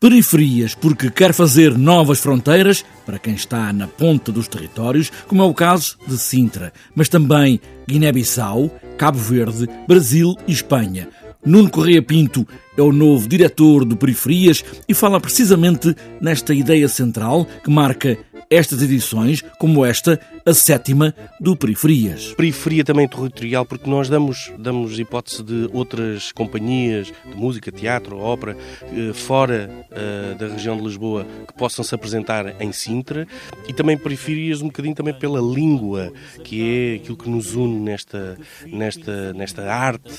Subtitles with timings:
[0.00, 5.44] Periferias, porque quer fazer novas fronteiras para quem está na ponta dos territórios, como é
[5.44, 11.06] o caso de Sintra, mas também Guiné-Bissau, Cabo Verde, Brasil e Espanha.
[11.44, 17.46] Nuno Correia Pinto é o novo diretor do Periferias e fala precisamente nesta ideia central
[17.62, 18.16] que marca
[18.48, 22.34] estas edições, como esta, a sétima do Periferias.
[22.34, 28.56] Periferia também territorial, porque nós damos, damos hipótese de outras companhias de música, teatro, ópera,
[28.82, 33.26] eh, fora uh, da região de Lisboa, que possam se apresentar em Sintra,
[33.68, 36.12] e também periferias um bocadinho também pela língua,
[36.44, 40.12] que é aquilo que nos une nesta, nesta, nesta arte,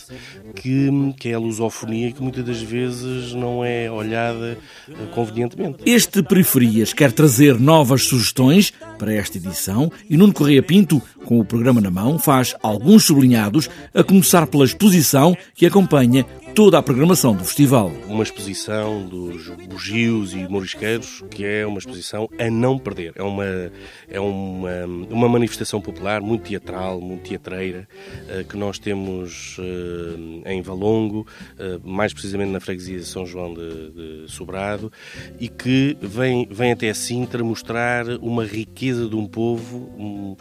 [0.56, 5.78] que, que é a lusofonia, que muitas das vezes não é olhada uh, convenientemente.
[5.86, 11.46] Este Periferias quer trazer novas sugestões para esta edição e Nuno Correia Pinto, com o
[11.46, 17.34] programa na mão, faz alguns sublinhados, a começar pela exposição que acompanha toda a programação
[17.34, 17.92] do festival.
[18.08, 23.14] Uma exposição dos bugios e morisqueiros que é uma exposição a não perder.
[23.16, 23.72] É uma,
[24.10, 27.88] é uma, uma manifestação popular muito teatral, muito teatreira,
[28.28, 31.26] eh, que nós temos eh, em Valongo,
[31.58, 34.92] eh, mais precisamente na freguesia de São João de, de Sobrado,
[35.40, 40.38] e que vem, vem até Sintra mostrar uma riqueza de um povo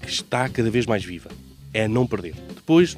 [0.00, 1.30] que está cada vez mais viva.
[1.74, 2.34] É não perder.
[2.54, 2.96] Depois,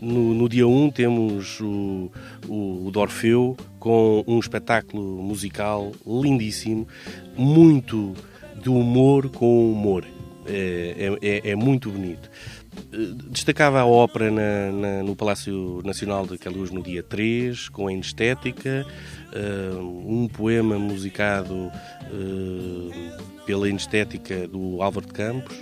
[0.00, 2.10] no, no dia 1 temos o,
[2.46, 6.86] o, o Dorfeu com um espetáculo musical lindíssimo,
[7.36, 8.12] muito
[8.60, 10.04] de humor com humor.
[10.48, 12.30] É, é, é muito bonito.
[13.30, 17.92] Destacava a ópera na, na, no Palácio Nacional de Queluz no dia 3, com a
[17.92, 18.86] Inestética,
[19.32, 25.56] uh, um poema musicado uh, pela Inestética do Álvaro de Campos,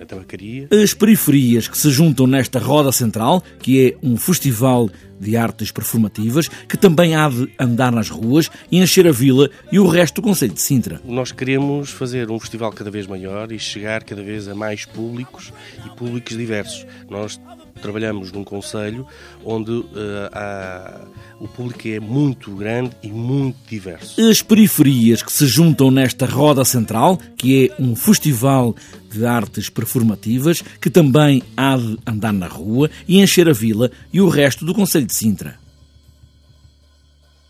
[0.00, 0.68] a tabacaria.
[0.70, 4.88] As periferias que se juntam nesta roda central, que é um festival
[5.20, 9.78] de artes performativas, que também há de andar nas ruas e encher a vila e
[9.78, 11.00] o resto do Conselho de Sintra.
[11.04, 15.52] Nós queremos fazer um festival cada vez maior e chegar cada vez a mais públicos
[15.84, 16.86] e públicos diversos.
[17.08, 17.38] Nós
[17.80, 19.06] trabalhamos num conselho
[19.44, 19.84] onde uh,
[20.32, 21.02] há,
[21.38, 24.20] o público é muito grande e muito diverso.
[24.20, 28.74] As periferias que se juntam nesta roda central, que é um festival
[29.10, 34.20] de artes performativas, que também há de andar na rua e encher a vila e
[34.20, 35.63] o resto do Conselho de Sintra.